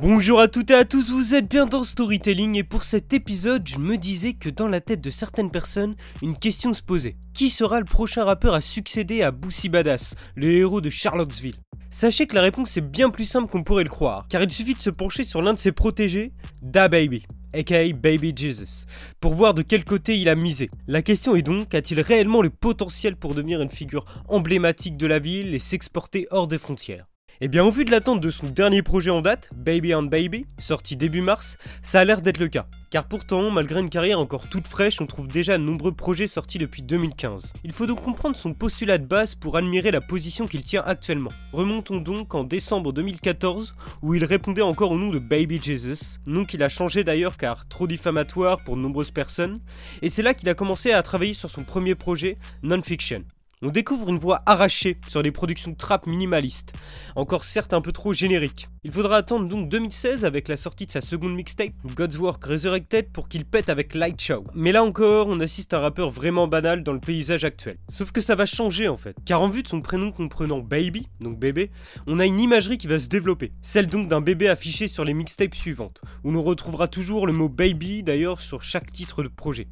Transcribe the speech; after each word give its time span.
Bonjour 0.00 0.38
à 0.38 0.46
toutes 0.46 0.70
et 0.70 0.74
à 0.74 0.84
tous, 0.84 1.10
vous 1.10 1.34
êtes 1.34 1.50
bien 1.50 1.66
dans 1.66 1.82
Storytelling 1.82 2.54
et 2.54 2.62
pour 2.62 2.84
cet 2.84 3.12
épisode, 3.12 3.66
je 3.66 3.78
me 3.78 3.96
disais 3.96 4.34
que 4.34 4.48
dans 4.48 4.68
la 4.68 4.80
tête 4.80 5.00
de 5.00 5.10
certaines 5.10 5.50
personnes, 5.50 5.96
une 6.22 6.38
question 6.38 6.72
se 6.72 6.82
posait. 6.82 7.16
Qui 7.34 7.50
sera 7.50 7.80
le 7.80 7.84
prochain 7.84 8.22
rappeur 8.22 8.54
à 8.54 8.60
succéder 8.60 9.22
à 9.22 9.32
Boosie 9.32 9.68
Badass, 9.68 10.14
le 10.36 10.52
héros 10.52 10.80
de 10.80 10.88
Charlottesville? 10.88 11.56
Sachez 11.90 12.28
que 12.28 12.36
la 12.36 12.42
réponse 12.42 12.76
est 12.76 12.80
bien 12.80 13.10
plus 13.10 13.24
simple 13.24 13.50
qu'on 13.50 13.64
pourrait 13.64 13.82
le 13.82 13.90
croire, 13.90 14.28
car 14.28 14.40
il 14.40 14.52
suffit 14.52 14.74
de 14.74 14.80
se 14.80 14.90
pencher 14.90 15.24
sur 15.24 15.42
l'un 15.42 15.54
de 15.54 15.58
ses 15.58 15.72
protégés, 15.72 16.32
Da 16.62 16.86
Baby, 16.86 17.24
aka 17.52 17.92
Baby 17.92 18.32
Jesus, 18.36 18.86
pour 19.18 19.34
voir 19.34 19.52
de 19.52 19.62
quel 19.62 19.84
côté 19.84 20.16
il 20.16 20.28
a 20.28 20.36
misé. 20.36 20.70
La 20.86 21.02
question 21.02 21.34
est 21.34 21.42
donc, 21.42 21.74
a-t-il 21.74 22.00
réellement 22.00 22.40
le 22.40 22.50
potentiel 22.50 23.16
pour 23.16 23.34
devenir 23.34 23.60
une 23.62 23.68
figure 23.68 24.04
emblématique 24.28 24.96
de 24.96 25.08
la 25.08 25.18
ville 25.18 25.56
et 25.56 25.58
s'exporter 25.58 26.28
hors 26.30 26.46
des 26.46 26.58
frontières? 26.58 27.08
Eh 27.40 27.46
bien, 27.46 27.64
au 27.64 27.70
vu 27.70 27.84
de 27.84 27.92
l'attente 27.92 28.20
de 28.20 28.30
son 28.30 28.48
dernier 28.48 28.82
projet 28.82 29.10
en 29.10 29.20
date, 29.20 29.48
Baby 29.56 29.94
on 29.94 30.02
Baby, 30.02 30.46
sorti 30.58 30.96
début 30.96 31.20
mars, 31.20 31.56
ça 31.82 32.00
a 32.00 32.04
l'air 32.04 32.20
d'être 32.20 32.38
le 32.38 32.48
cas. 32.48 32.66
Car 32.90 33.06
pourtant, 33.06 33.50
malgré 33.50 33.78
une 33.78 33.90
carrière 33.90 34.18
encore 34.18 34.48
toute 34.48 34.66
fraîche, 34.66 35.00
on 35.00 35.06
trouve 35.06 35.28
déjà 35.28 35.56
de 35.56 35.62
nombreux 35.62 35.92
projets 35.92 36.26
sortis 36.26 36.58
depuis 36.58 36.82
2015. 36.82 37.52
Il 37.62 37.72
faut 37.72 37.86
donc 37.86 38.02
comprendre 38.02 38.36
son 38.36 38.54
postulat 38.54 38.98
de 38.98 39.06
base 39.06 39.36
pour 39.36 39.56
admirer 39.56 39.92
la 39.92 40.00
position 40.00 40.48
qu'il 40.48 40.62
tient 40.62 40.82
actuellement. 40.84 41.30
Remontons 41.52 41.98
donc 41.98 42.34
en 42.34 42.42
décembre 42.42 42.92
2014, 42.92 43.74
où 44.02 44.14
il 44.14 44.24
répondait 44.24 44.62
encore 44.62 44.90
au 44.90 44.98
nom 44.98 45.10
de 45.10 45.20
Baby 45.20 45.60
Jesus, 45.62 46.18
nom 46.26 46.44
qu'il 46.44 46.62
a 46.64 46.68
changé 46.68 47.04
d'ailleurs 47.04 47.36
car 47.36 47.68
trop 47.68 47.86
diffamatoire 47.86 48.58
pour 48.64 48.76
de 48.76 48.80
nombreuses 48.80 49.12
personnes, 49.12 49.60
et 50.02 50.08
c'est 50.08 50.22
là 50.22 50.34
qu'il 50.34 50.48
a 50.48 50.54
commencé 50.54 50.90
à 50.90 51.02
travailler 51.04 51.34
sur 51.34 51.50
son 51.50 51.62
premier 51.62 51.94
projet, 51.94 52.36
Non-Fiction. 52.64 53.22
On 53.60 53.70
découvre 53.70 54.08
une 54.08 54.18
voix 54.18 54.40
arrachée 54.46 54.98
sur 55.08 55.20
les 55.20 55.32
productions 55.32 55.74
trap 55.74 56.06
minimalistes, 56.06 56.72
encore 57.16 57.42
certes 57.42 57.74
un 57.74 57.80
peu 57.80 57.90
trop 57.90 58.12
génériques. 58.12 58.68
Il 58.84 58.92
faudra 58.92 59.16
attendre 59.16 59.48
donc 59.48 59.68
2016 59.68 60.24
avec 60.24 60.46
la 60.46 60.56
sortie 60.56 60.86
de 60.86 60.92
sa 60.92 61.00
seconde 61.00 61.34
mixtape, 61.34 61.72
God's 61.96 62.18
Work 62.18 62.44
Resurrected, 62.44 63.10
pour 63.10 63.28
qu'il 63.28 63.44
pète 63.44 63.68
avec 63.68 63.94
Light 63.94 64.20
Show. 64.20 64.44
Mais 64.54 64.70
là 64.70 64.84
encore, 64.84 65.26
on 65.26 65.40
assiste 65.40 65.74
à 65.74 65.78
un 65.78 65.80
rappeur 65.80 66.08
vraiment 66.08 66.46
banal 66.46 66.84
dans 66.84 66.92
le 66.92 67.00
paysage 67.00 67.42
actuel. 67.42 67.78
Sauf 67.90 68.12
que 68.12 68.20
ça 68.20 68.36
va 68.36 68.46
changer 68.46 68.86
en 68.86 68.94
fait, 68.94 69.16
car 69.24 69.42
en 69.42 69.48
vue 69.48 69.64
de 69.64 69.68
son 69.68 69.80
prénom 69.80 70.12
comprenant 70.12 70.60
Baby, 70.60 71.08
donc 71.18 71.36
bébé, 71.36 71.72
on 72.06 72.20
a 72.20 72.26
une 72.26 72.38
imagerie 72.38 72.78
qui 72.78 72.86
va 72.86 73.00
se 73.00 73.08
développer, 73.08 73.50
celle 73.60 73.88
donc 73.88 74.06
d'un 74.06 74.20
bébé 74.20 74.48
affiché 74.48 74.86
sur 74.86 75.02
les 75.02 75.14
mixtapes 75.14 75.56
suivantes, 75.56 76.00
où 76.22 76.30
l'on 76.30 76.44
retrouvera 76.44 76.86
toujours 76.86 77.26
le 77.26 77.32
mot 77.32 77.48
Baby 77.48 78.04
d'ailleurs 78.04 78.40
sur 78.40 78.62
chaque 78.62 78.92
titre 78.92 79.24
de 79.24 79.28
projet. 79.28 79.66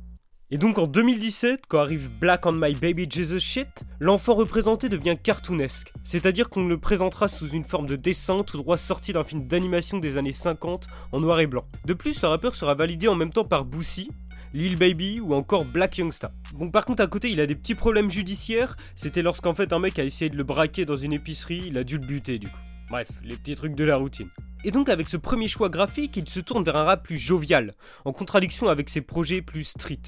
Et 0.53 0.59
donc 0.59 0.79
en 0.79 0.87
2017, 0.87 1.63
quand 1.67 1.81
arrive 1.81 2.09
Black 2.21 2.47
on 2.47 2.53
My 2.53 2.73
Baby 2.73 3.09
Jesus 3.11 3.41
Shit, 3.41 3.83
l'enfant 3.99 4.37
représenté 4.37 4.89
devient 4.89 5.17
cartoonesque, 5.21 5.93
c'est-à-dire 6.05 6.51
qu'on 6.51 6.69
le 6.69 6.79
présentera 6.79 7.27
sous 7.27 7.49
une 7.49 7.65
forme 7.65 7.87
de 7.87 7.97
dessin 7.97 8.45
tout 8.45 8.57
droit 8.57 8.79
sorti 8.79 9.13
d'un 9.13 9.25
film 9.25 9.49
d'animation 9.49 9.99
des 9.99 10.17
années 10.17 10.33
50 10.33 10.87
en 11.11 11.19
noir 11.19 11.41
et 11.41 11.49
blanc. 11.49 11.65
De 11.85 11.95
plus, 11.95 12.23
le 12.23 12.29
rappeur 12.29 12.55
sera 12.55 12.77
validé 12.77 13.09
en 13.09 13.17
même 13.17 13.33
temps 13.33 13.45
par 13.45 13.65
Boosie, 13.65 14.09
Lil 14.55 14.77
Baby 14.77 15.19
ou 15.19 15.35
encore 15.35 15.65
Black 15.65 15.99
Youngsta. 15.99 16.31
Bon 16.55 16.69
par 16.69 16.85
contre 16.85 17.03
à 17.03 17.09
côté 17.09 17.29
il 17.29 17.41
a 17.41 17.47
des 17.47 17.57
petits 17.57 17.75
problèmes 17.75 18.13
judiciaires, 18.13 18.77
c'était 18.95 19.23
lorsqu'en 19.23 19.53
fait 19.53 19.73
un 19.73 19.81
mec 19.81 19.99
a 19.99 20.05
essayé 20.05 20.31
de 20.31 20.37
le 20.37 20.45
braquer 20.45 20.85
dans 20.85 20.97
une 20.97 21.13
épicerie, 21.13 21.65
il 21.67 21.77
a 21.77 21.83
dû 21.83 21.99
le 21.99 22.07
buter 22.07 22.39
du 22.39 22.47
coup. 22.47 22.59
Bref, 22.89 23.09
les 23.25 23.35
petits 23.35 23.57
trucs 23.57 23.75
de 23.75 23.83
la 23.83 23.97
routine. 23.97 24.29
Et 24.67 24.73
donc 24.73 24.89
avec 24.89 25.09
ce 25.09 25.17
premier 25.17 25.47
choix 25.47 25.69
graphique, 25.69 26.17
il 26.17 26.29
se 26.29 26.41
tourne 26.41 26.65
vers 26.65 26.75
un 26.75 26.83
rap 26.83 27.05
plus 27.05 27.19
jovial, 27.19 27.75
en 28.05 28.13
contradiction 28.13 28.67
avec 28.67 28.91
ses 28.91 29.01
projets 29.01 29.41
plus 29.41 29.63
street. 29.63 30.03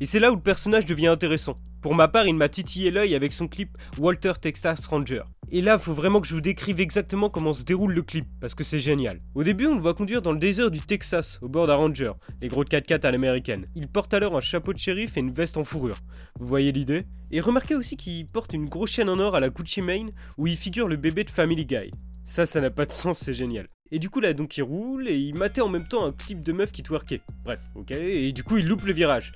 Et 0.00 0.04
c'est 0.04 0.18
là 0.18 0.30
où 0.30 0.34
le 0.34 0.42
personnage 0.42 0.84
devient 0.84 1.06
intéressant. 1.06 1.54
Pour 1.80 1.94
ma 1.94 2.08
part, 2.08 2.26
il 2.26 2.34
m'a 2.34 2.50
titillé 2.50 2.90
l'œil 2.90 3.14
avec 3.14 3.32
son 3.32 3.48
clip 3.48 3.70
Walter 3.96 4.32
Texas 4.38 4.84
Ranger. 4.84 5.22
Et 5.50 5.62
là, 5.62 5.78
faut 5.78 5.94
vraiment 5.94 6.20
que 6.20 6.26
je 6.26 6.34
vous 6.34 6.42
décrive 6.42 6.78
exactement 6.78 7.30
comment 7.30 7.54
se 7.54 7.64
déroule 7.64 7.94
le 7.94 8.02
clip, 8.02 8.26
parce 8.38 8.54
que 8.54 8.64
c'est 8.64 8.80
génial. 8.80 9.22
Au 9.34 9.44
début, 9.44 9.64
on 9.64 9.76
le 9.76 9.80
voit 9.80 9.94
conduire 9.94 10.20
dans 10.20 10.32
le 10.32 10.38
désert 10.38 10.70
du 10.70 10.80
Texas, 10.80 11.38
au 11.40 11.48
bord 11.48 11.66
d'un 11.66 11.76
Ranger, 11.76 12.12
les 12.42 12.48
gros 12.48 12.64
4x4 12.64 13.06
à 13.06 13.12
l'américaine. 13.12 13.66
Il 13.74 13.88
porte 13.88 14.12
alors 14.12 14.36
un 14.36 14.42
chapeau 14.42 14.74
de 14.74 14.78
shérif 14.78 15.16
et 15.16 15.20
une 15.20 15.32
veste 15.32 15.56
en 15.56 15.64
fourrure. 15.64 15.96
Vous 16.38 16.46
voyez 16.46 16.70
l'idée? 16.70 17.06
Et 17.30 17.40
remarquez 17.40 17.76
aussi 17.76 17.96
qu'il 17.96 18.26
porte 18.26 18.52
une 18.52 18.68
grosse 18.68 18.90
chaîne 18.90 19.08
en 19.08 19.18
or 19.18 19.36
à 19.36 19.40
la 19.40 19.48
Gucci 19.48 19.80
Mane, 19.80 20.10
où 20.36 20.46
il 20.46 20.58
figure 20.58 20.86
le 20.86 20.96
bébé 20.96 21.24
de 21.24 21.30
Family 21.30 21.64
Guy. 21.64 21.90
Ça, 22.24 22.44
ça 22.44 22.60
n'a 22.60 22.70
pas 22.70 22.84
de 22.84 22.92
sens, 22.92 23.18
c'est 23.18 23.32
génial. 23.32 23.66
Et 23.94 23.98
du 23.98 24.08
coup 24.08 24.20
là 24.20 24.32
donc 24.32 24.56
il 24.56 24.62
roule 24.62 25.06
et 25.06 25.16
il 25.16 25.36
matait 25.36 25.60
en 25.60 25.68
même 25.68 25.86
temps 25.86 26.06
un 26.06 26.12
clip 26.12 26.42
de 26.42 26.52
meuf 26.52 26.72
qui 26.72 26.82
twerkait. 26.82 27.20
Bref, 27.44 27.60
ok, 27.74 27.90
et 27.90 28.32
du 28.32 28.42
coup 28.42 28.56
il 28.56 28.66
loupe 28.66 28.84
le 28.84 28.94
virage. 28.94 29.32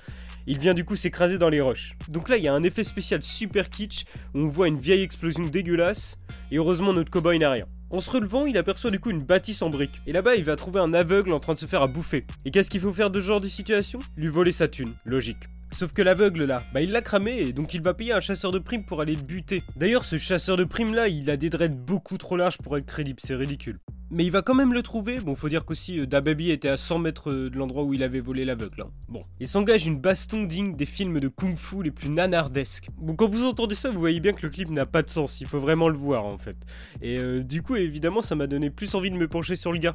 Il 0.47 0.57
vient 0.57 0.73
du 0.73 0.83
coup 0.83 0.95
s'écraser 0.95 1.37
dans 1.37 1.49
les 1.49 1.61
roches. 1.61 1.95
Donc 2.09 2.27
là 2.27 2.37
il 2.37 2.43
y 2.43 2.47
a 2.47 2.53
un 2.53 2.63
effet 2.63 2.83
spécial 2.83 3.21
super 3.21 3.69
kitsch 3.69 4.05
où 4.33 4.39
on 4.39 4.47
voit 4.47 4.67
une 4.67 4.79
vieille 4.79 5.03
explosion 5.03 5.43
dégueulasse 5.43 6.17
et 6.51 6.57
heureusement 6.57 6.91
notre 6.91 7.11
cowboy 7.11 7.37
n'a 7.37 7.51
rien. 7.51 7.67
En 7.91 8.01
se 8.01 8.09
relevant, 8.09 8.45
il 8.45 8.57
aperçoit 8.57 8.91
du 8.91 8.99
coup 8.99 9.11
une 9.11 9.21
bâtisse 9.21 9.61
en 9.61 9.69
briques. 9.69 10.01
Et 10.05 10.11
là-bas, 10.11 10.35
il 10.35 10.43
va 10.43 10.57
trouver 10.57 10.81
un 10.81 10.93
aveugle 10.93 11.31
en 11.31 11.39
train 11.39 11.53
de 11.53 11.59
se 11.59 11.65
faire 11.65 11.81
à 11.81 11.87
bouffer. 11.87 12.25
Et 12.43 12.51
qu'est-ce 12.51 12.69
qu'il 12.69 12.81
faut 12.81 12.91
faire 12.91 13.09
de 13.09 13.21
ce 13.21 13.25
genre 13.25 13.39
de 13.39 13.47
situation? 13.47 13.99
Lui 14.17 14.27
voler 14.27 14.51
sa 14.51 14.67
thune, 14.67 14.91
logique. 15.05 15.47
Sauf 15.73 15.93
que 15.93 16.01
l'aveugle 16.01 16.43
là, 16.45 16.63
bah 16.73 16.81
il 16.81 16.91
l'a 16.91 17.01
cramé 17.01 17.39
et 17.39 17.53
donc 17.53 17.73
il 17.73 17.81
va 17.81 17.93
payer 17.93 18.11
un 18.11 18.19
chasseur 18.19 18.51
de 18.51 18.59
primes 18.59 18.83
pour 18.83 18.99
aller 18.99 19.15
le 19.15 19.21
buter. 19.21 19.63
D'ailleurs 19.75 20.05
ce 20.05 20.17
chasseur 20.17 20.57
de 20.57 20.63
primes 20.63 20.95
là, 20.95 21.07
il 21.07 21.29
a 21.29 21.37
des 21.37 21.49
dreads 21.49 21.77
beaucoup 21.77 22.17
trop 22.17 22.35
larges 22.35 22.57
pour 22.57 22.77
être 22.77 22.85
crédible, 22.85 23.19
c'est 23.23 23.35
ridicule. 23.35 23.79
Mais 24.09 24.23
il 24.23 24.31
va 24.31 24.41
quand 24.41 24.55
même 24.55 24.73
le 24.73 24.81
trouver. 24.83 25.19
Bon, 25.19 25.35
faut 25.35 25.49
dire 25.49 25.65
qu'aussi, 25.65 25.99
euh, 25.99 26.05
Dababy 26.05 26.51
était 26.51 26.69
à 26.69 26.77
100 26.77 26.99
mètres 26.99 27.29
euh, 27.29 27.49
de 27.49 27.57
l'endroit 27.57 27.83
où 27.83 27.93
il 27.93 28.03
avait 28.03 28.21
volé 28.21 28.45
l'aveugle. 28.45 28.83
Hein. 28.83 28.91
Bon. 29.09 29.21
Il 29.39 29.47
s'engage 29.47 29.85
une 29.85 29.99
baston 29.99 30.43
digne 30.43 30.75
des 30.75 30.85
films 30.85 31.19
de 31.19 31.27
kung 31.27 31.57
fu 31.57 31.83
les 31.83 31.91
plus 31.91 32.09
nanardesques. 32.09 32.87
Bon, 32.97 33.15
quand 33.15 33.27
vous 33.27 33.43
entendez 33.43 33.75
ça, 33.75 33.89
vous 33.89 33.99
voyez 33.99 34.21
bien 34.21 34.31
que 34.31 34.43
le 34.43 34.49
clip 34.49 34.69
n'a 34.69 34.85
pas 34.85 35.03
de 35.03 35.09
sens. 35.09 35.41
Il 35.41 35.47
faut 35.47 35.59
vraiment 35.59 35.89
le 35.89 35.97
voir, 35.97 36.25
en 36.25 36.37
fait. 36.37 36.57
Et 37.01 37.17
euh, 37.17 37.43
du 37.43 37.61
coup, 37.61 37.75
évidemment, 37.75 38.21
ça 38.21 38.35
m'a 38.35 38.47
donné 38.47 38.69
plus 38.69 38.95
envie 38.95 39.11
de 39.11 39.17
me 39.17 39.27
pencher 39.27 39.57
sur 39.57 39.73
le 39.73 39.79
gars. 39.79 39.93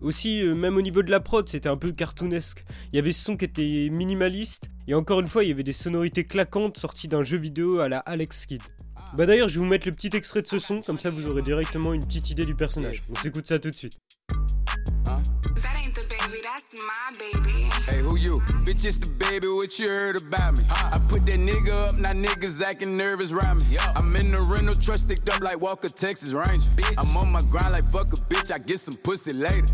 Aussi, 0.00 0.42
même 0.44 0.76
au 0.76 0.82
niveau 0.82 1.02
de 1.02 1.10
la 1.10 1.20
prod, 1.20 1.48
c'était 1.48 1.68
un 1.68 1.76
peu 1.76 1.92
cartoonesque. 1.92 2.64
Il 2.92 2.96
y 2.96 2.98
avait 2.98 3.12
ce 3.12 3.24
son 3.24 3.36
qui 3.36 3.44
était 3.44 3.88
minimaliste, 3.90 4.70
et 4.88 4.94
encore 4.94 5.20
une 5.20 5.28
fois, 5.28 5.44
il 5.44 5.48
y 5.48 5.52
avait 5.52 5.62
des 5.62 5.72
sonorités 5.72 6.24
claquantes 6.24 6.78
sorties 6.78 7.08
d'un 7.08 7.24
jeu 7.24 7.36
vidéo 7.36 7.80
à 7.80 7.88
la 7.88 7.98
Alex 7.98 8.46
Kid. 8.46 8.62
Bah 9.16 9.26
d'ailleurs, 9.26 9.48
je 9.48 9.54
vais 9.54 9.60
vous 9.60 9.70
mettre 9.70 9.86
le 9.86 9.92
petit 9.92 10.10
extrait 10.16 10.42
de 10.42 10.46
ce 10.46 10.58
son, 10.58 10.80
comme 10.80 10.98
ça 10.98 11.10
vous 11.10 11.28
aurez 11.28 11.42
directement 11.42 11.92
une 11.92 12.04
petite 12.04 12.30
idée 12.30 12.44
du 12.44 12.54
personnage. 12.54 13.02
On 13.10 13.14
s'écoute 13.16 13.46
ça 13.46 13.58
tout 13.58 13.70
de 13.70 13.74
suite. 13.74 13.98
Hey, 17.22 17.39
Bitch, 18.64 18.84
it's 18.84 18.98
the 18.98 19.10
baby, 19.10 19.48
what 19.48 19.78
you 19.78 19.88
heard 19.88 20.20
about 20.20 20.58
me? 20.58 20.64
I 20.70 20.98
put 21.08 21.26
that 21.26 21.36
nigga 21.36 21.72
up, 21.72 21.98
now 21.98 22.10
niggas 22.10 22.62
acting 22.62 22.96
nervous 22.96 23.32
around 23.32 23.62
me. 23.68 23.76
I'm 23.96 24.14
in 24.16 24.32
the 24.32 24.42
rental 24.42 24.74
truck 24.74 24.98
sticked 24.98 25.28
up 25.28 25.40
like 25.40 25.60
Walker, 25.60 25.88
Texas 25.88 26.32
Ranger. 26.32 26.70
I'm 26.98 27.16
on 27.16 27.32
my 27.32 27.42
grind 27.50 27.72
like 27.72 27.84
fuck 27.84 28.12
a 28.12 28.16
bitch, 28.16 28.54
I 28.54 28.58
get 28.58 28.80
some 28.80 28.94
pussy 29.02 29.32
later. 29.32 29.66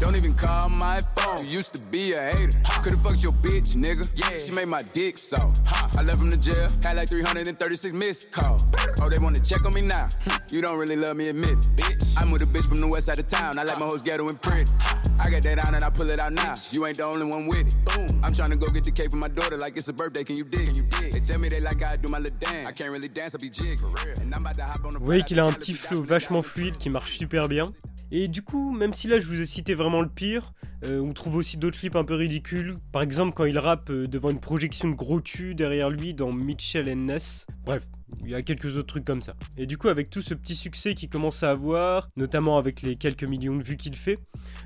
Don't 0.00 0.16
even 0.16 0.34
call 0.34 0.68
my 0.68 1.00
phone, 1.16 1.44
you 1.44 1.58
used 1.58 1.74
to 1.74 1.82
be 1.90 2.12
a 2.12 2.22
hater. 2.22 2.58
Could've 2.82 3.02
fucked 3.02 3.22
your 3.22 3.32
bitch, 3.32 3.76
nigga. 3.76 4.08
Yeah, 4.14 4.38
she 4.38 4.52
made 4.52 4.68
my 4.68 4.82
dick 4.92 5.18
so. 5.18 5.52
I 5.96 6.02
left 6.02 6.18
from 6.18 6.30
the 6.30 6.36
jail, 6.36 6.68
had 6.82 6.96
like 6.96 7.08
336 7.08 7.94
missed 7.94 8.30
calls. 8.32 8.64
Oh, 9.00 9.08
they 9.08 9.22
wanna 9.22 9.40
check 9.40 9.64
on 9.64 9.74
me 9.74 9.82
now? 9.82 10.08
Hmm. 10.24 10.36
You 10.50 10.62
don't 10.62 10.78
really 10.78 10.96
love 10.96 11.16
me, 11.16 11.28
admit 11.28 11.50
it. 11.50 11.68
Bitch. 11.76 12.14
I'm 12.20 12.30
with 12.30 12.42
a 12.42 12.46
bitch 12.46 12.68
from 12.68 12.78
the 12.78 12.88
west 12.88 13.06
side 13.06 13.18
of 13.18 13.28
town, 13.28 13.58
I 13.58 13.64
like 13.64 13.78
my 13.78 13.86
hoes 13.86 14.02
ghetto 14.02 14.28
and 14.28 14.40
pretty. 14.40 14.70
I 15.22 15.30
got 15.30 15.42
that 15.42 15.66
on 15.66 15.74
and 15.74 15.84
I 15.84 15.90
pull 15.90 16.08
it 16.08 16.20
out 16.20 16.32
now. 16.32 16.54
You 16.70 16.86
ain't 16.86 16.96
the 16.96 17.04
only 17.04 17.26
one 17.26 17.46
with 17.46 17.66
it. 17.66 17.76
Boom. 17.84 18.20
I'm 18.24 18.32
trying 18.32 18.50
to 18.50 18.56
go 18.56 18.66
get 18.70 18.84
the 18.84 18.90
cake 18.90 19.10
for 19.10 19.16
my 19.16 19.28
daughter 19.28 19.58
like 19.58 19.76
it's 19.76 19.88
a 19.88 19.92
birthday. 19.92 20.24
Can 20.24 20.36
you 20.36 20.44
dig? 20.44 20.66
Can 20.66 20.74
you 20.74 20.82
dig? 20.84 21.12
They 21.12 21.20
tell 21.20 21.38
me 21.38 21.48
they 21.48 21.60
like 21.60 21.82
I 21.82 21.96
do 21.96 22.08
my 22.08 22.18
little 22.18 22.38
dance. 22.38 22.66
I 22.66 22.72
can't 22.72 22.90
really 22.90 23.08
dance, 23.08 23.34
I 23.34 23.38
be 23.38 23.50
jig. 23.50 23.78
And 24.20 24.34
I'm 24.34 24.40
about 24.42 24.54
to 24.54 24.64
hop 24.64 24.84
on 24.84 24.92
the 24.92 24.98
Vous 24.98 25.04
voyez 25.04 25.22
qu'il 25.22 25.38
a 25.38 25.44
un 25.44 25.52
petit 25.52 25.74
flow 25.74 26.02
vachement 26.02 26.42
fluide 26.42 26.76
qui 26.78 26.88
marche 26.88 27.18
super 27.18 27.48
bien. 27.48 27.72
Et 28.12 28.28
du 28.28 28.42
coup, 28.42 28.72
même 28.72 28.92
si 28.92 29.08
là 29.08 29.20
je 29.20 29.26
vous 29.26 29.40
ai 29.40 29.46
cité 29.46 29.74
vraiment 29.74 30.00
le 30.00 30.08
pire, 30.08 30.52
euh, 30.84 31.00
on 31.00 31.12
trouve 31.12 31.36
aussi 31.36 31.56
d'autres 31.56 31.78
clips 31.78 31.96
un 31.96 32.04
peu 32.04 32.14
ridicules. 32.14 32.74
Par 32.92 33.02
exemple, 33.02 33.34
quand 33.34 33.44
il 33.44 33.58
rappe 33.58 33.90
euh, 33.90 34.08
devant 34.08 34.30
une 34.30 34.40
projection 34.40 34.88
de 34.88 34.94
gros 34.94 35.20
cul 35.20 35.54
derrière 35.54 35.90
lui 35.90 36.14
dans 36.14 36.32
Mitchell 36.32 36.88
and 36.90 37.06
Ness. 37.06 37.46
Bref, 37.64 37.86
il 38.24 38.30
y 38.30 38.34
a 38.34 38.42
quelques 38.42 38.76
autres 38.76 38.88
trucs 38.88 39.04
comme 39.04 39.22
ça. 39.22 39.34
Et 39.56 39.66
du 39.66 39.78
coup, 39.78 39.88
avec 39.88 40.10
tout 40.10 40.22
ce 40.22 40.34
petit 40.34 40.54
succès 40.54 40.94
qu'il 40.94 41.08
commence 41.08 41.42
à 41.42 41.50
avoir, 41.50 42.08
notamment 42.16 42.58
avec 42.58 42.82
les 42.82 42.96
quelques 42.96 43.24
millions 43.24 43.56
de 43.56 43.62
vues 43.62 43.76
qu'il 43.76 43.94
fait, 43.94 44.18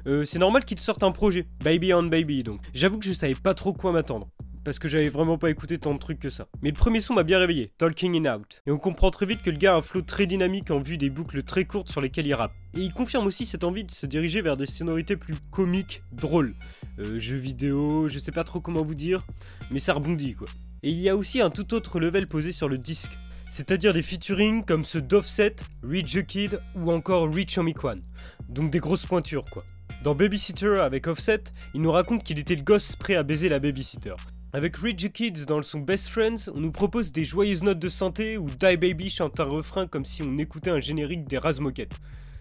euh, 0.07 0.25
c'est 0.25 0.39
normal 0.39 0.65
qu'il 0.65 0.81
sorte 0.81 1.03
un 1.03 1.13
projet. 1.13 1.47
Baby 1.63 1.93
on 1.93 2.05
Baby, 2.05 2.45
donc. 2.45 2.61
J'avoue 2.75 2.99
que 2.99 3.07
je 3.07 3.13
savais 3.13 3.35
pas 3.35 3.55
trop 3.55 3.73
quoi 3.73 3.93
m'attendre 3.93 4.29
parce 4.65 4.79
que 4.79 4.89
j'avais 4.89 5.09
vraiment 5.09 5.39
pas 5.39 5.51
écouté 5.51 5.79
tant 5.79 5.95
de 5.95 5.99
trucs 5.99 6.19
que 6.19 6.31
ça. 6.31 6.49
Mais 6.63 6.71
le 6.71 6.75
premier 6.75 7.01
son 7.01 7.15
m'a 7.15 7.23
bien 7.23 7.39
réveillé, 7.39 7.73
Talking 7.79 8.27
in 8.27 8.37
Out. 8.37 8.63
Et 8.67 8.71
on 8.71 8.79
comprend 8.79 9.11
très 9.11 9.27
vite 9.27 9.43
que 9.43 9.51
le 9.51 9.57
gars 9.57 9.75
a 9.75 9.77
un 9.77 9.83
flow 9.83 10.03
très 10.03 10.27
dynamique 10.27 10.71
en 10.71 10.81
vue 10.81 10.97
des 10.97 11.11
boucles 11.11 11.43
très 11.43 11.65
courtes 11.65 11.91
sur 11.91 12.01
lesquelles 12.01 12.27
il 12.27 12.35
rappe. 12.35 12.55
Et 12.77 12.81
il 12.81 12.93
confirme 12.93 13.27
aussi 13.27 13.47
cette 13.47 13.65
envie 13.65 13.85
de 13.85 13.91
se 13.91 14.07
diriger 14.07 14.41
vers 14.41 14.57
des 14.57 14.67
sonorités 14.67 15.17
plus 15.17 15.35
comiques, 15.51 16.03
drôles. 16.13 16.55
Euh, 16.99 17.19
jeux 17.19 17.37
vidéo, 17.37 18.09
je 18.09 18.19
sais 18.19 18.33
pas 18.33 18.45
trop 18.45 18.61
comment 18.61 18.83
vous 18.83 18.95
dire, 18.95 19.25
mais 19.71 19.79
ça 19.79 19.93
rebondit 19.93 20.35
quoi. 20.35 20.49
Et 20.83 20.91
il 20.91 21.01
y 21.01 21.09
a 21.09 21.17
aussi 21.17 21.41
un 21.41 21.51
tout 21.51 21.75
autre 21.75 22.01
level 22.01 22.27
posé 22.27 22.53
sur 22.53 22.69
le 22.69 22.79
disque, 22.79 23.13
c'est-à-dire 23.51 23.95
des 23.95 24.03
featuring 24.03 24.65
comme 24.65 24.85
ceux 24.85 25.01
d'Offset, 25.01 25.57
Rich 25.83 26.15
the 26.15 26.27
Kid 26.27 26.61
ou 26.75 26.91
encore 26.91 27.33
Rich 27.33 27.59
Omikwan. 27.59 28.03
Donc 28.49 28.71
des 28.71 28.81
grosses 28.81 29.07
pointures 29.07 29.45
quoi. 29.45 29.65
Dans 30.03 30.15
Babysitter 30.15 30.81
avec 30.81 31.07
Offset, 31.07 31.45
il 31.73 31.81
nous 31.81 31.93
raconte 31.93 32.25
qu'il 32.25 32.39
était 32.39 32.57
le 32.57 32.63
gosse 32.63 32.95
prêt 32.97 33.15
à 33.15 33.23
baiser 33.23 33.49
la 33.49 33.59
babysitter. 33.59 34.17
Avec 34.55 34.77
Rich 34.77 35.11
Kids 35.11 35.47
dans 35.49 35.57
le 35.57 35.65
son 35.65 35.81
Best 35.81 36.07
Friends, 36.07 36.49
on 36.55 36.61
nous 36.61 36.71
propose 36.71 37.11
des 37.11 37.25
joyeuses 37.25 37.65
notes 37.65 37.81
de 37.81 37.89
santé 37.89 38.39
où 38.39 38.47
Die 38.47 38.77
Baby 38.77 39.11
chante 39.11 39.41
un 39.41 39.45
refrain 39.47 39.89
comme 39.89 40.05
si 40.05 40.23
on 40.23 40.39
écoutait 40.39 40.71
un 40.71 40.79
générique 40.79 41.27
des 41.27 41.39
Razmoquettes. 41.39 41.97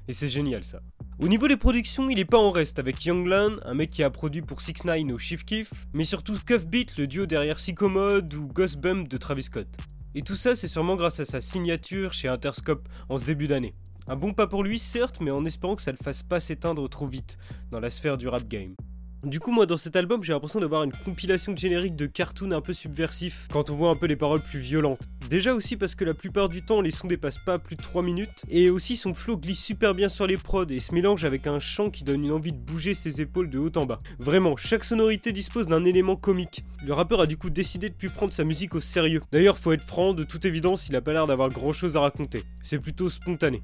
Et 0.07 0.13
c'est 0.13 0.27
génial 0.27 0.63
ça. 0.63 0.79
Au 1.19 1.27
niveau 1.27 1.47
des 1.47 1.57
productions, 1.57 2.11
il 2.11 2.19
est 2.19 2.25
pas 2.25 2.37
en 2.37 2.51
reste 2.51 2.77
avec 2.77 3.03
Youngland, 3.03 3.55
un 3.65 3.73
mec 3.73 3.89
qui 3.89 4.03
a 4.03 4.11
produit 4.11 4.43
pour 4.43 4.61
6 4.61 4.85
9 4.85 5.11
ou 5.11 5.17
Chief 5.17 5.43
Keef, 5.43 5.71
mais 5.93 6.03
surtout 6.03 6.37
Cuff 6.45 6.67
Beat, 6.67 6.97
le 6.97 7.07
duo 7.07 7.25
derrière 7.25 7.55
Psychomode 7.55 8.31
ou 8.35 8.45
Ghost 8.45 8.77
Bump 8.77 9.07
de 9.07 9.17
Travis 9.17 9.41
Scott. 9.41 9.67
Et 10.13 10.21
tout 10.21 10.35
ça, 10.35 10.55
c'est 10.55 10.67
sûrement 10.67 10.95
grâce 10.95 11.19
à 11.19 11.25
sa 11.25 11.41
signature 11.41 12.13
chez 12.13 12.27
Interscope 12.27 12.87
en 13.09 13.17
ce 13.17 13.25
début 13.25 13.47
d'année. 13.47 13.73
Un 14.07 14.17
bon 14.17 14.33
pas 14.33 14.45
pour 14.45 14.63
lui, 14.63 14.77
certes, 14.77 15.17
mais 15.19 15.31
en 15.31 15.45
espérant 15.45 15.75
que 15.75 15.81
ça 15.81 15.91
ne 15.91 15.97
le 15.99 16.03
fasse 16.03 16.21
pas 16.21 16.39
s'éteindre 16.39 16.87
trop 16.87 17.07
vite 17.07 17.39
dans 17.71 17.79
la 17.79 17.89
sphère 17.89 18.17
du 18.19 18.27
rap 18.27 18.47
game. 18.47 18.75
Du 19.23 19.39
coup, 19.39 19.53
moi, 19.53 19.65
dans 19.65 19.77
cet 19.77 19.95
album, 19.95 20.21
j'ai 20.21 20.33
l'impression 20.33 20.59
d'avoir 20.59 20.83
une 20.83 20.91
compilation 20.91 21.53
de 21.53 21.57
génériques 21.57 21.95
de 21.95 22.07
cartoons 22.07 22.51
un 22.51 22.59
peu 22.59 22.73
subversifs, 22.73 23.47
quand 23.53 23.69
on 23.69 23.75
voit 23.75 23.89
un 23.89 23.95
peu 23.95 24.05
les 24.05 24.17
paroles 24.17 24.41
plus 24.41 24.59
violentes. 24.59 24.99
Déjà 25.29 25.53
aussi 25.53 25.77
parce 25.77 25.95
que 25.95 26.03
la 26.03 26.13
plupart 26.13 26.49
du 26.49 26.61
temps, 26.61 26.81
les 26.81 26.91
sons 26.91 27.07
dépassent 27.07 27.43
pas 27.45 27.57
plus 27.57 27.77
de 27.77 27.81
3 27.81 28.03
minutes, 28.03 28.43
et 28.49 28.69
aussi 28.69 28.97
son 28.97 29.13
flow 29.13 29.37
glisse 29.37 29.63
super 29.63 29.95
bien 29.95 30.09
sur 30.09 30.27
les 30.27 30.35
prods 30.35 30.65
et 30.69 30.81
se 30.81 30.93
mélange 30.93 31.23
avec 31.23 31.47
un 31.47 31.61
chant 31.61 31.89
qui 31.89 32.03
donne 32.03 32.25
une 32.25 32.33
envie 32.33 32.51
de 32.51 32.57
bouger 32.57 32.93
ses 32.93 33.21
épaules 33.21 33.49
de 33.49 33.59
haut 33.59 33.71
en 33.77 33.85
bas. 33.85 33.97
Vraiment, 34.19 34.57
chaque 34.57 34.83
sonorité 34.83 35.31
dispose 35.31 35.67
d'un 35.67 35.85
élément 35.85 36.17
comique. 36.17 36.65
Le 36.85 36.91
rappeur 36.91 37.21
a 37.21 37.25
du 37.25 37.37
coup 37.37 37.49
décidé 37.49 37.87
de 37.87 37.95
plus 37.95 38.09
prendre 38.09 38.33
sa 38.33 38.43
musique 38.43 38.75
au 38.75 38.81
sérieux. 38.81 39.21
D'ailleurs, 39.31 39.57
faut 39.57 39.71
être 39.71 39.85
franc, 39.85 40.13
de 40.13 40.25
toute 40.25 40.43
évidence, 40.43 40.89
il 40.89 40.97
a 40.97 41.01
pas 41.01 41.13
l'air 41.13 41.27
d'avoir 41.27 41.47
grand 41.47 41.71
chose 41.71 41.95
à 41.95 42.01
raconter. 42.01 42.43
C'est 42.61 42.79
plutôt 42.79 43.09
spontané. 43.09 43.61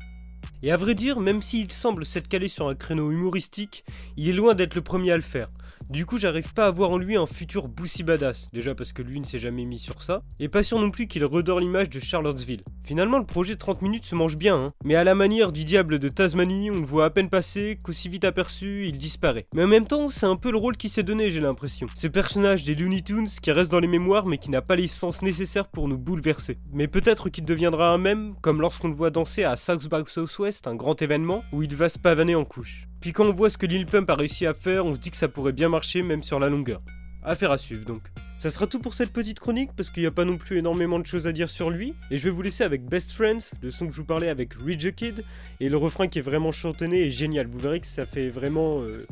Et 0.62 0.71
à 0.71 0.77
vrai 0.77 0.95
dire, 0.95 1.19
même 1.19 1.41
s'il 1.41 1.71
semble 1.71 2.06
s'être 2.06 2.27
calé 2.27 2.47
sur 2.47 2.68
un 2.68 2.75
créneau 2.75 3.12
humoristique, 3.12 3.86
il 4.18 4.30
est 4.30 4.33
loin 4.33 4.56
d'être 4.56 4.75
le 4.75 4.81
premier 4.81 5.12
à 5.12 5.15
le 5.15 5.21
faire. 5.21 5.50
Du 5.89 6.06
coup, 6.06 6.19
j'arrive 6.19 6.53
pas 6.53 6.68
à 6.68 6.71
voir 6.71 6.91
en 6.91 7.00
lui 7.00 7.18
un 7.18 7.25
futur 7.25 7.68
Boosie 7.68 8.03
Badass, 8.03 8.47
déjà 8.53 8.75
parce 8.75 8.94
que 8.94 9.01
lui 9.01 9.19
ne 9.19 9.25
s'est 9.25 9.39
jamais 9.39 9.65
mis 9.65 9.80
sur 9.80 10.03
ça, 10.03 10.21
et 10.39 10.47
pas 10.47 10.62
sûr 10.62 10.77
non 10.77 10.91
plus 10.91 11.07
qu'il 11.07 11.25
redore 11.25 11.59
l'image 11.59 11.89
de 11.89 12.00
Charlottesville. 12.00 12.62
Finalement, 12.83 13.18
le 13.18 13.25
projet 13.25 13.56
30 13.56 13.81
minutes 13.81 14.06
se 14.06 14.13
mange 14.13 14.38
bien, 14.38 14.56
hein, 14.56 14.74
mais 14.83 14.94
à 14.94 15.03
la 15.03 15.15
manière 15.15 15.51
du 15.51 15.63
diable 15.63 15.97
de 15.97 16.07
Tasmanie, 16.07 16.69
on 16.69 16.75
le 16.75 16.86
voit 16.86 17.06
à 17.06 17.09
peine 17.09 17.31
passer, 17.31 17.80
qu'aussi 17.83 18.07
vite 18.07 18.24
aperçu, 18.24 18.86
il 18.86 19.00
disparaît. 19.00 19.47
Mais 19.56 19.63
en 19.63 19.68
même 19.68 19.88
temps, 19.88 20.09
c'est 20.09 20.27
un 20.27 20.36
peu 20.36 20.51
le 20.51 20.57
rôle 20.57 20.77
qui 20.77 20.89
s'est 20.89 21.01
donné, 21.01 21.31
j'ai 21.31 21.39
l'impression. 21.39 21.88
Ce 21.95 22.07
personnage 22.07 22.65
des 22.65 22.75
Looney 22.75 23.01
Tunes 23.01 23.27
qui 23.41 23.51
reste 23.51 23.71
dans 23.71 23.80
les 23.80 23.88
mémoires 23.88 24.27
mais 24.27 24.38
qui 24.38 24.51
n'a 24.51 24.62
pas 24.62 24.75
les 24.75 24.88
sens 24.88 25.24
nécessaires 25.24 25.69
pour 25.69 25.88
nous 25.88 25.97
bouleverser. 25.97 26.59
Mais 26.71 26.88
peut-être 26.88 27.30
qu'il 27.30 27.45
deviendra 27.45 27.91
un 27.91 27.97
même, 27.97 28.36
comme 28.41 28.62
lorsqu'on 28.62 28.89
le 28.89 28.95
voit 28.95 29.09
danser 29.09 29.44
à 29.44 29.56
South 29.56 29.88
Southwest, 30.07 30.68
un 30.68 30.75
grand 30.75 31.01
événement, 31.01 31.44
où 31.51 31.63
il 31.63 31.75
va 31.75 31.89
se 31.89 31.97
pavaner 31.97 32.36
en 32.36 32.45
couche. 32.45 32.88
Puis 33.01 33.13
quand 33.13 33.25
on 33.25 33.34
voit 33.34 33.50
ce 33.50 33.57
que 33.57 33.66
Lil 33.66 33.86
Pump 33.86 34.10
a 34.10 34.16
réussi 34.16 34.46
à 34.46 34.54
faire, 34.54 34.86
on 34.86 34.94
se 34.94 35.00
dit 35.00 35.12
que 35.12 35.18
ça 35.18 35.30
pourrait 35.30 35.54
bien 35.54 35.69
marcher 35.69 36.01
même 36.01 36.22
sur 36.22 36.40
la 36.40 36.50
longueur. 36.50 36.81
Affaire 37.24 37.51
à 37.51 37.57
suivre 37.57 37.86
donc. 37.86 38.01
Ça 38.38 38.50
sera 38.50 38.68
tout 38.68 38.80
pour 38.80 38.94
cette 38.94 39.12
petite 39.12 39.40
chronique 39.40 39.72
parce 39.75 39.90
qu'il 39.90 40.04
n'y 40.04 40.07
a 40.07 40.12
pas 40.12 40.24
non 40.24 40.38
plus 40.38 40.57
énormément 40.57 41.00
de 41.00 41.06
choses 41.06 41.28
à 41.28 41.34
dire 41.34 41.50
sur 41.50 41.69
lui. 41.69 41.94
Et 42.10 42.18
je 42.18 42.24
vais 42.24 42.30
vous 42.30 42.42
laisser 42.42 42.63
avec 42.63 42.86
Best 42.86 43.12
Friends, 43.12 43.51
le 43.62 43.69
son 43.69 43.88
que 43.88 43.92
je 43.92 43.98
vous 43.98 44.06
parlais 44.06 44.30
avec 44.30 44.54
Ridge 44.54 44.94
Kid. 44.96 45.24
Et 45.60 45.68
le 45.68 45.75
refrain 45.75 46.07
qui 46.07 46.19
est 46.19 46.22
vraiment 46.22 46.54
chantonné 46.54 47.01
et 47.01 47.12
génial. 47.12 47.48
Vous 47.48 47.60
verrez 47.60 47.81
que 47.81 47.88
ça 47.88 48.06
fait 48.06 48.30
vraiment 48.30 48.81
euh, 48.81 49.06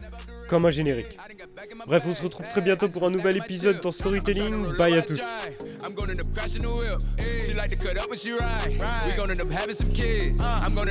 comme 0.48 0.66
un 0.66 0.72
générique. 0.72 1.18
Bref, 1.88 2.04
on 2.06 2.14
se 2.14 2.22
retrouve 2.22 2.48
très 2.48 2.62
bientôt 2.62 2.88
pour 2.88 3.08
un 3.08 3.10
nouvel 3.10 3.38
épisode 3.38 3.82
dans 3.82 3.92
Storytelling. 3.92 4.78
Bye 4.78 4.98
à 4.98 5.02
tous. 5.02 5.20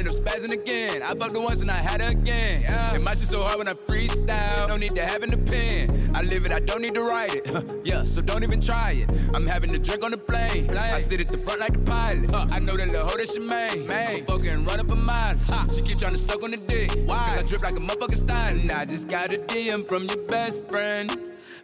The 0.07 0.33
having 0.37 0.53
again. 0.53 1.03
I 1.03 1.15
fucked 1.15 1.33
her 1.33 1.41
once 1.41 1.63
and 1.63 1.71
I 1.71 1.77
had 1.77 2.01
her 2.01 2.09
again. 2.09 2.65
And 2.95 3.03
my 3.05 3.15
shit 3.15 3.29
so 3.29 3.43
hard 3.43 3.59
when 3.59 3.69
I 3.69 3.75
freestyle. 3.75 4.69
No 4.69 4.77
need 4.77 4.95
to 4.95 5.03
have 5.03 5.23
an 5.23 5.35
opinion. 5.35 6.06
I 6.17 6.23
live 6.23 6.47
it, 6.47 6.53
I 6.53 6.61
don't 6.61 6.81
need 6.81 6.95
to 6.95 7.03
write 7.03 7.35
it. 7.35 7.45
yeah, 7.85 8.03
so 8.05 8.23
don't 8.23 8.43
even 8.43 8.59
try 8.59 8.93
it. 8.93 9.11
I'm 9.35 9.47
having 9.47 9.75
a 9.75 9.79
drink 9.79 10.03
on 10.03 10.13
the 10.13 10.17
plane. 10.17 10.75
I 10.75 10.97
sit 10.97 11.21
at 11.21 11.29
the 11.29 11.37
front 11.37 11.61
like 11.61 11.75
the 11.75 11.81
pilot. 11.81 12.33
I 12.33 12.59
know 12.59 12.75
that 12.75 12.87
little 12.87 13.07
hoe 13.07 13.19
that 13.19 13.29
she 13.29 13.39
made. 13.39 13.87
Man, 13.87 14.25
fucking 14.25 14.65
run 14.65 14.81
up 14.81 14.91
a 14.91 14.97
mile. 14.97 15.35
She 15.75 15.83
keep 15.83 15.99
trying 15.99 16.13
to 16.13 16.19
suck 16.19 16.43
on 16.43 16.53
the 16.53 16.57
dick. 16.57 16.91
Why? 17.05 17.19
Cause 17.19 17.45
I 17.45 17.47
drip 17.47 17.63
like 17.65 17.77
a 17.77 17.81
motherfucking 17.81 18.17
style. 18.17 18.59
And 18.59 18.73
I 18.73 18.87
just 18.87 19.09
got 19.11 19.31
a 19.31 19.37
DM 19.37 19.87
from 19.87 20.05
your 20.05 20.17
best 20.27 20.67
friend. 20.71 21.15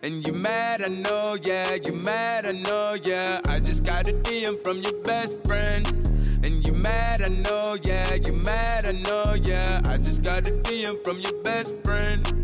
And 0.02 0.22
you 0.26 0.34
mad, 0.34 0.82
I 0.82 0.88
know, 0.88 1.38
yeah, 1.42 1.76
you 1.76 1.94
mad, 1.94 2.44
I 2.44 2.52
know, 2.52 2.98
yeah. 3.02 3.40
I 3.48 3.58
just 3.58 3.84
got 3.84 4.06
a 4.06 4.12
DM 4.12 4.62
from 4.62 4.82
your 4.82 5.00
best 5.02 5.38
friend. 5.46 5.86
And 6.44 6.66
you 6.66 6.74
mad, 6.74 7.22
I 7.22 7.28
know, 7.28 7.78
yeah, 7.82 8.16
you 8.16 8.34
mad, 8.34 8.84
I 8.84 8.92
know, 8.92 9.32
yeah. 9.32 9.80
I 9.86 9.96
just 9.96 10.22
got 10.22 10.46
a 10.46 10.50
DM 10.50 11.02
from 11.06 11.20
your 11.20 11.42
best 11.42 11.74
friend. 11.84 12.42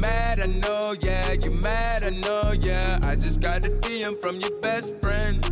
Mad, 0.00 0.40
I 0.40 0.46
know, 0.46 0.94
yeah, 1.02 1.32
you 1.32 1.50
mad, 1.50 2.04
I 2.04 2.10
know, 2.10 2.52
yeah. 2.52 2.98
I 3.02 3.16
just 3.16 3.42
got 3.42 3.66
a 3.66 3.68
DM 3.68 4.20
from 4.22 4.40
your 4.40 4.52
best 4.60 4.94
friend. 5.02 5.44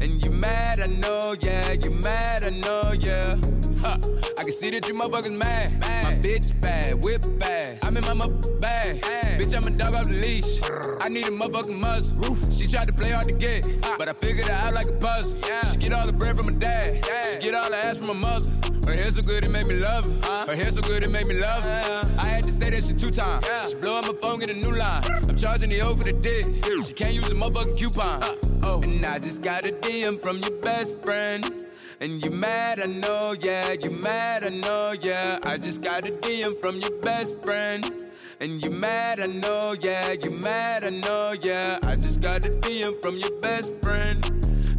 And 0.00 0.24
you 0.24 0.30
mad, 0.30 0.80
I 0.80 0.86
know, 0.86 1.36
yeah, 1.40 1.72
you 1.72 1.90
mad, 1.90 2.44
I 2.44 2.50
know, 2.50 2.92
yeah. 2.98 3.36
Huh. 3.82 3.96
I 4.38 4.42
can 4.42 4.52
see 4.52 4.70
that 4.70 4.88
you 4.88 4.94
motherfuckers 4.94 5.36
mad. 5.36 5.78
mad. 5.80 6.04
My 6.04 6.28
bitch 6.28 6.58
bad, 6.62 7.04
whip 7.04 7.20
fast. 7.38 7.84
I'm 7.84 7.96
in 7.98 8.04
my 8.06 8.24
motherfucking 8.24 8.60
bag. 8.60 9.02
Bitch, 9.38 9.54
I'm 9.54 9.66
a 9.66 9.70
dog 9.70 9.94
off 9.94 10.06
the 10.06 10.14
leash. 10.14 10.89
Need 11.10 11.26
a 11.26 11.30
motherfucking 11.30 11.76
muzzle. 11.76 12.36
She 12.52 12.68
tried 12.68 12.86
to 12.86 12.92
play 12.92 13.10
hard 13.10 13.26
to 13.26 13.32
get, 13.32 13.66
but 13.98 14.06
I 14.06 14.12
figured 14.12 14.46
it 14.46 14.50
out 14.52 14.74
like 14.74 14.88
a 14.88 14.92
puzzle. 14.92 15.36
Yeah. 15.44 15.64
She 15.64 15.76
get 15.78 15.92
all 15.92 16.06
the 16.06 16.12
bread 16.12 16.36
from 16.36 16.46
her 16.46 16.58
dad. 16.58 17.04
She 17.32 17.40
get 17.40 17.54
all 17.54 17.68
the 17.68 17.76
ass 17.76 17.98
from 17.98 18.08
her 18.08 18.14
mother. 18.14 18.48
Her 18.86 18.94
hair 18.94 19.10
so 19.10 19.20
good 19.20 19.44
it 19.44 19.50
made 19.50 19.66
me 19.66 19.80
love 19.80 20.04
her. 20.06 20.44
Her 20.46 20.54
hair 20.54 20.70
so 20.70 20.80
good 20.82 21.02
it 21.02 21.10
made 21.10 21.26
me 21.26 21.40
love 21.40 21.64
her. 21.64 22.02
I 22.16 22.26
had 22.26 22.44
to 22.44 22.52
say 22.52 22.70
that 22.70 22.84
shit 22.84 23.00
two 23.00 23.10
times. 23.10 23.44
She 23.68 23.74
blow 23.74 23.98
up 23.98 24.06
my 24.06 24.14
phone, 24.22 24.38
get 24.38 24.50
a 24.50 24.54
new 24.54 24.70
line. 24.70 25.02
I'm 25.28 25.36
charging 25.36 25.70
the 25.70 25.80
O 25.80 25.96
for 25.96 26.04
the 26.04 26.12
dick. 26.12 26.46
She 26.84 26.94
can't 26.94 27.14
use 27.14 27.28
a 27.28 27.34
motherfucking 27.34 27.76
coupon. 27.76 28.22
Uh. 28.22 28.36
Oh. 28.62 28.82
And 28.82 29.04
I 29.04 29.18
just 29.18 29.42
got 29.42 29.64
a 29.64 29.72
DM 29.72 30.22
from 30.22 30.38
your 30.38 30.52
best 30.62 31.02
friend. 31.02 31.66
And 32.00 32.24
you 32.24 32.30
mad, 32.30 32.78
I 32.78 32.86
know, 32.86 33.34
yeah, 33.38 33.72
you 33.72 33.90
mad, 33.90 34.44
I 34.44 34.50
know, 34.50 34.92
yeah. 34.92 35.40
I 35.42 35.58
just 35.58 35.82
got 35.82 36.08
a 36.08 36.12
DM 36.12 36.60
from 36.60 36.76
your 36.76 36.92
best 37.02 37.42
friend. 37.42 37.99
And 38.42 38.62
you 38.64 38.70
mad, 38.70 39.20
I 39.20 39.26
know, 39.26 39.76
yeah, 39.78 40.12
you 40.12 40.30
mad, 40.30 40.82
I 40.82 40.88
know, 40.88 41.34
yeah. 41.42 41.78
I 41.82 41.94
just 41.94 42.22
got 42.22 42.46
a 42.46 42.48
DM 42.48 43.02
from 43.02 43.18
your 43.18 43.38
best 43.42 43.74
friend. 43.82 44.24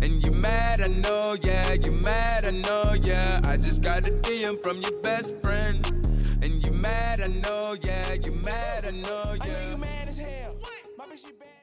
And 0.01 0.25
you 0.25 0.31
mad, 0.31 0.81
I 0.81 0.87
know, 0.87 1.37
yeah, 1.43 1.73
you 1.73 1.91
mad, 1.91 2.47
I 2.47 2.51
know, 2.51 2.95
yeah. 3.03 3.39
I 3.43 3.57
just 3.57 3.83
got 3.83 4.07
a 4.07 4.11
DM 4.11 4.63
from 4.63 4.81
your 4.81 4.99
best 5.03 5.35
friend. 5.43 5.85
And 6.41 6.65
you 6.65 6.73
mad, 6.73 7.21
I 7.21 7.27
know, 7.27 7.77
yeah, 7.79 8.13
you 8.13 8.31
mad, 8.31 8.87
I 8.87 8.91
know, 8.91 9.35
yeah. 9.35 9.43
I 9.43 9.47
know 9.47 9.69
you 9.69 9.77
mad 9.77 10.07
as 10.07 10.17
hell. 10.17 10.55
What? 10.59 10.71
My 10.97 11.05
bitch, 11.05 11.27
she 11.27 11.31
bad. 11.33 11.60